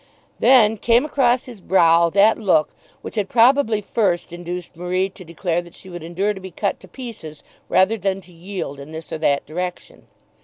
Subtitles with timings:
[0.39, 2.71] Then came across his brow that look
[3.03, 6.79] which had probably first induced Marie to declare that she would endure to be "cut
[6.79, 10.07] to pieces," rather than to yield in this or that direction.